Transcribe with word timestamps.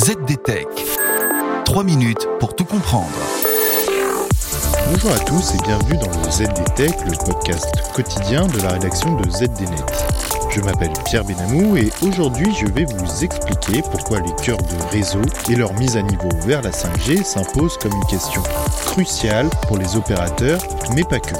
ZDTech. 0.00 0.66
3 1.66 1.84
minutes 1.84 2.26
pour 2.38 2.56
tout 2.56 2.64
comprendre. 2.64 3.10
Bonjour 4.90 5.12
à 5.12 5.18
tous 5.18 5.54
et 5.54 5.58
bienvenue 5.62 5.98
dans 5.98 6.08
le 6.08 6.30
ZDTech, 6.30 6.94
le 7.04 7.12
podcast 7.26 7.68
quotidien 7.94 8.46
de 8.46 8.62
la 8.62 8.70
rédaction 8.70 9.14
de 9.16 9.28
ZDNet. 9.28 9.84
Je 10.48 10.62
m'appelle 10.62 10.94
Pierre 11.04 11.24
Benamou 11.26 11.76
et 11.76 11.92
aujourd'hui 12.00 12.50
je 12.54 12.64
vais 12.72 12.86
vous 12.86 13.24
expliquer 13.24 13.82
pourquoi 13.82 14.20
les 14.20 14.34
cœurs 14.42 14.56
de 14.62 14.90
réseau 14.90 15.20
et 15.50 15.54
leur 15.54 15.74
mise 15.74 15.98
à 15.98 16.02
niveau 16.02 16.30
vers 16.46 16.62
la 16.62 16.70
5G 16.70 17.22
s'imposent 17.22 17.76
comme 17.76 17.92
une 17.92 18.06
question 18.06 18.42
cruciale 18.86 19.50
pour 19.68 19.76
les 19.76 19.96
opérateurs, 19.96 20.62
mais 20.94 21.04
pas 21.04 21.20
que. 21.20 21.34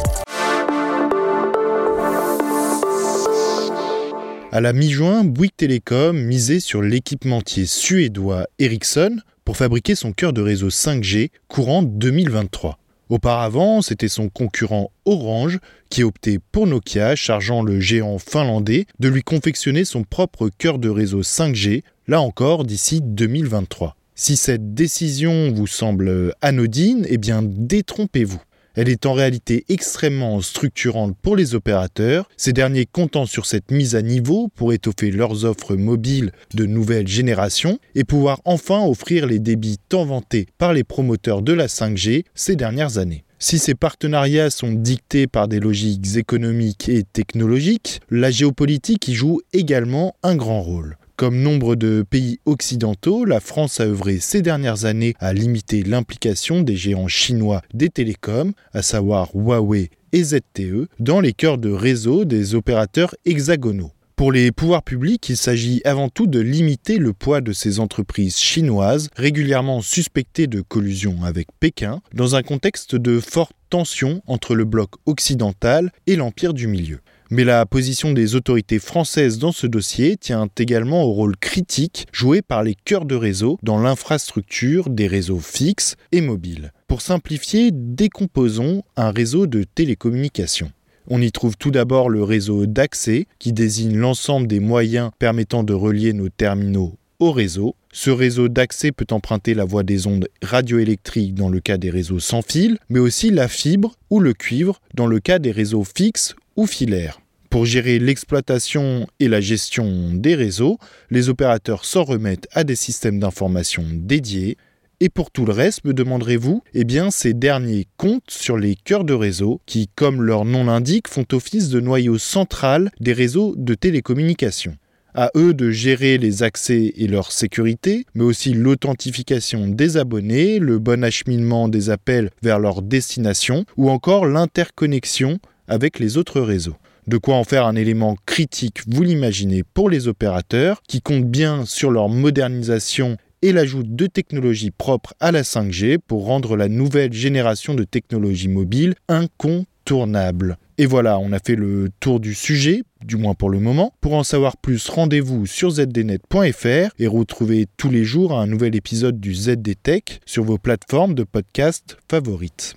À 4.52 4.60
la 4.60 4.72
mi-juin, 4.72 5.22
Bouygues 5.22 5.54
Telecom 5.56 6.20
misait 6.20 6.58
sur 6.58 6.82
l'équipementier 6.82 7.66
suédois 7.66 8.48
Ericsson 8.58 9.20
pour 9.45 9.56
fabriquer 9.56 9.95
son 9.95 10.12
cœur 10.12 10.32
de 10.32 10.42
réseau 10.42 10.70
5G 10.70 11.30
courant 11.46 11.84
2023. 11.84 12.77
Auparavant, 13.10 13.80
c'était 13.80 14.08
son 14.08 14.28
concurrent 14.28 14.91
Orange 15.05 15.60
qui 15.88 16.02
optait 16.02 16.41
pour 16.50 16.66
Nokia, 16.66 17.14
chargeant 17.14 17.62
le 17.62 17.78
géant 17.78 18.18
finlandais 18.18 18.86
de 18.98 19.08
lui 19.08 19.22
confectionner 19.22 19.84
son 19.84 20.02
propre 20.02 20.48
cœur 20.58 20.80
de 20.80 20.88
réseau 20.88 21.22
5G, 21.22 21.84
là 22.08 22.20
encore 22.20 22.64
d'ici 22.64 23.02
2023. 23.05 23.94
Si 24.16 24.36
cette 24.36 24.74
décision 24.74 25.52
vous 25.52 25.69
semble 25.69 26.34
anodine, 26.42 27.06
eh 27.08 27.19
bien 27.19 27.44
détrompez-vous. 27.44 28.42
Elle 28.80 28.89
est 28.89 29.05
en 29.05 29.12
réalité 29.12 29.66
extrêmement 29.69 30.41
structurante 30.41 31.15
pour 31.20 31.37
les 31.37 31.55
opérateurs, 31.55 32.30
ces 32.39 32.55
derniers 32.55 32.87
comptant 32.87 33.27
sur 33.27 33.45
cette 33.45 33.70
mise 33.70 33.95
à 33.95 34.01
niveau 34.01 34.48
pour 34.55 34.73
étoffer 34.73 35.11
leurs 35.11 35.45
offres 35.45 35.77
mobiles 35.77 36.33
de 36.55 36.65
nouvelle 36.65 37.06
génération 37.06 37.79
et 37.95 38.05
pouvoir 38.05 38.41
enfin 38.47 38.83
offrir 38.83 39.27
les 39.27 39.39
débits 39.39 39.77
tant 39.91 40.06
vantés 40.06 40.47
par 40.56 40.72
les 40.72 40.83
promoteurs 40.83 41.42
de 41.42 41.53
la 41.53 41.67
5G 41.67 42.25
ces 42.34 42.56
dernières 42.56 42.97
années. 42.97 43.25
Si 43.39 43.59
ces 43.59 43.75
partenariats 43.75 44.48
sont 44.48 44.72
dictés 44.72 45.27
par 45.27 45.47
des 45.47 45.61
logiques 45.61 46.17
économiques 46.17 46.89
et 46.89 47.03
technologiques, 47.03 48.00
la 48.09 48.31
géopolitique 48.31 49.09
y 49.09 49.15
joue 49.15 49.42
également 49.53 50.17
un 50.22 50.37
grand 50.37 50.62
rôle. 50.62 50.97
Comme 51.20 51.42
nombre 51.42 51.76
de 51.76 52.02
pays 52.08 52.40
occidentaux, 52.46 53.26
la 53.26 53.40
France 53.40 53.78
a 53.78 53.84
œuvré 53.84 54.20
ces 54.20 54.40
dernières 54.40 54.86
années 54.86 55.12
à 55.20 55.34
limiter 55.34 55.82
l'implication 55.82 56.62
des 56.62 56.76
géants 56.76 57.08
chinois 57.08 57.60
des 57.74 57.90
télécoms, 57.90 58.54
à 58.72 58.80
savoir 58.80 59.28
Huawei 59.34 59.91
et 60.14 60.24
ZTE, 60.24 60.88
dans 60.98 61.20
les 61.20 61.34
cœurs 61.34 61.58
de 61.58 61.68
réseau 61.68 62.24
des 62.24 62.54
opérateurs 62.54 63.14
hexagonaux. 63.26 63.91
Pour 64.16 64.32
les 64.32 64.50
pouvoirs 64.50 64.82
publics, 64.82 65.28
il 65.28 65.36
s'agit 65.36 65.82
avant 65.84 66.08
tout 66.08 66.26
de 66.26 66.41
limiter 66.41 66.96
le 66.96 67.12
poids 67.12 67.42
de 67.42 67.52
ces 67.52 67.80
entreprises 67.80 68.38
chinoises 68.38 69.10
régulièrement 69.14 69.82
suspectées 69.82 70.46
de 70.46 70.62
collusion 70.62 71.22
avec 71.22 71.48
Pékin, 71.60 72.00
dans 72.14 72.34
un 72.34 72.42
contexte 72.42 72.96
de 72.96 73.20
forte 73.20 73.52
tension 73.68 74.22
entre 74.26 74.54
le 74.54 74.64
bloc 74.64 74.92
occidental 75.04 75.92
et 76.06 76.16
l'empire 76.16 76.54
du 76.54 76.66
milieu. 76.66 77.00
Mais 77.33 77.45
la 77.45 77.64
position 77.64 78.12
des 78.12 78.34
autorités 78.34 78.81
françaises 78.81 79.39
dans 79.39 79.53
ce 79.53 79.69
dossier 79.69 80.17
tient 80.17 80.48
également 80.59 81.05
au 81.05 81.12
rôle 81.12 81.37
critique 81.37 82.09
joué 82.12 82.42
par 82.42 82.64
les 82.64 82.75
cœurs 82.75 83.05
de 83.05 83.14
réseau 83.14 83.56
dans 83.62 83.81
l'infrastructure 83.81 84.91
des 84.91 85.06
réseaux 85.06 85.39
fixes 85.39 85.95
et 86.11 86.22
mobiles. 86.22 86.72
Pour 86.89 87.03
simplifier, 87.03 87.70
décomposons 87.72 88.83
un 88.97 89.12
réseau 89.12 89.47
de 89.47 89.62
télécommunications. 89.62 90.72
On 91.06 91.22
y 91.22 91.31
trouve 91.31 91.56
tout 91.56 91.70
d'abord 91.70 92.09
le 92.09 92.25
réseau 92.25 92.67
d'accès 92.67 93.27
qui 93.39 93.53
désigne 93.53 93.97
l'ensemble 93.97 94.48
des 94.48 94.59
moyens 94.59 95.12
permettant 95.20 95.62
de 95.62 95.72
relier 95.72 96.12
nos 96.12 96.31
terminaux 96.31 96.97
au 97.20 97.31
réseau. 97.31 97.77
Ce 97.92 98.11
réseau 98.11 98.48
d'accès 98.48 98.91
peut 98.91 99.06
emprunter 99.11 99.55
la 99.55 99.65
voie 99.65 99.84
des 99.84 100.09
ondes 100.09 100.28
radioélectriques 100.42 101.34
dans 101.34 101.48
le 101.48 101.61
cas 101.61 101.77
des 101.77 101.91
réseaux 101.91 102.19
sans 102.19 102.42
fil, 102.42 102.78
mais 102.89 102.98
aussi 102.98 103.31
la 103.31 103.47
fibre 103.47 103.94
ou 104.10 104.19
le 104.19 104.33
cuivre 104.33 104.81
dans 104.94 105.06
le 105.06 105.21
cas 105.21 105.38
des 105.38 105.53
réseaux 105.53 105.84
fixes 105.84 106.34
ou 106.56 106.66
filaires. 106.66 107.19
Pour 107.50 107.66
gérer 107.66 107.99
l'exploitation 107.99 109.09
et 109.19 109.27
la 109.27 109.41
gestion 109.41 110.12
des 110.15 110.37
réseaux, 110.37 110.78
les 111.11 111.28
opérateurs 111.28 111.84
s'en 111.84 112.05
remettent 112.05 112.47
à 112.53 112.62
des 112.62 112.77
systèmes 112.77 113.19
d'information 113.19 113.84
dédiés. 113.93 114.56
Et 115.00 115.09
pour 115.09 115.33
tout 115.33 115.44
le 115.44 115.53
reste, 115.53 115.84
me 115.84 115.93
demanderez-vous? 115.93 116.62
Eh 116.75 116.84
ces 117.10 117.34
derniers 117.34 117.89
comptent 117.97 118.31
sur 118.31 118.56
les 118.56 118.77
cœurs 118.77 119.03
de 119.03 119.15
réseau 119.15 119.60
qui, 119.66 119.89
comme 119.97 120.22
leur 120.22 120.44
nom 120.44 120.65
l'indique, 120.65 121.09
font 121.09 121.25
office 121.33 121.71
de 121.71 121.81
noyau 121.81 122.19
central 122.19 122.93
des 123.00 123.12
réseaux 123.12 123.56
de 123.56 123.75
télécommunications. 123.75 124.77
À 125.15 125.33
eux 125.37 125.53
de 125.53 125.72
gérer 125.72 126.19
les 126.19 126.44
accès 126.44 126.93
et 126.97 127.09
leur 127.09 127.33
sécurité, 127.33 128.06
mais 128.15 128.22
aussi 128.22 128.55
l'authentification 128.55 129.66
des 129.66 129.97
abonnés, 129.97 130.60
le 130.60 130.78
bon 130.78 131.03
acheminement 131.03 131.69
des 131.69 131.91
appels 131.91 132.31
vers 132.43 132.60
leur 132.60 132.81
destination 132.81 133.65
ou 133.77 133.91
encore 133.91 134.25
l'interconnexion 134.25 135.41
avec 135.66 135.99
les 135.99 136.16
autres 136.16 136.41
réseaux. 136.41 136.77
De 137.06 137.16
quoi 137.16 137.37
en 137.37 137.44
faire 137.44 137.66
un 137.66 137.77
élément 137.77 138.16
critique, 138.27 138.83
vous 138.87 139.03
l'imaginez, 139.03 139.62
pour 139.62 139.91
les 139.91 140.09
opérateurs 140.09 140.83
qui 140.87 141.00
comptent 141.00 141.31
bien 141.31 141.65
sur 141.65 141.91
leur 141.91 142.09
modernisation 142.09 143.16
et 143.43 143.53
l'ajout 143.53 143.83
de 143.83 144.06
technologies 144.06 144.71
propres 144.71 145.15
à 145.21 145.33
la 145.33 145.43
5G 145.43 145.99
pour 145.99 146.27
rendre 146.27 146.56
la 146.56 146.69
nouvelle 146.69 147.12
génération 147.12 147.75
de 147.75 147.84
technologies 147.84 148.49
mobiles 148.49 148.94
incontournable. 149.09 150.59
Et 150.78 150.87
voilà, 150.87 151.19
on 151.19 151.33
a 151.33 151.39
fait 151.39 151.56
le 151.56 151.91
tour 152.00 152.21
du 152.21 152.34
sujet, 152.34 152.83
du 153.05 153.16
moins 153.16 153.34
pour 153.34 153.50
le 153.50 153.60
moment. 153.60 153.93
Pour 154.00 154.15
en 154.15 154.25
savoir 154.25 154.56
plus, 154.56 154.89
rendez-vous 154.89 155.47
sur 155.47 155.71
zdnet.fr 155.72 156.94
et 156.99 157.06
retrouvez 157.06 157.66
tous 157.77 157.91
les 157.91 158.05
jours 158.05 158.39
un 158.39 158.47
nouvel 158.47 158.75
épisode 158.75 159.21
du 159.21 159.34
ZD 159.34 159.75
Tech 159.83 160.03
sur 160.25 160.44
vos 160.44 160.59
plateformes 160.59 161.15
de 161.15 161.25
podcast 161.25 161.99
favorites. 162.09 162.77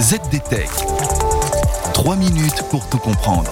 ZDTech. 0.00 1.13
3 2.04 2.16
minutes 2.16 2.62
pour 2.68 2.86
tout 2.90 2.98
comprendre. 2.98 3.50